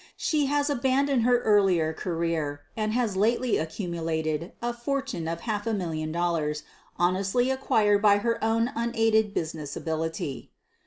[0.17, 5.67] She has aban doned her earlier career and has lately accumulated a fortune of half
[5.67, 6.63] a million dollars,
[6.97, 10.49] honestly acquired by her own unaided business ability.